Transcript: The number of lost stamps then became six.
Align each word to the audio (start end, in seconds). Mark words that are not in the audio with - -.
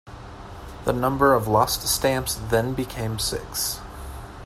The 0.85 0.93
number 0.93 1.35
of 1.35 1.47
lost 1.47 1.83
stamps 1.83 2.33
then 2.33 2.73
became 2.73 3.19
six. 3.19 3.79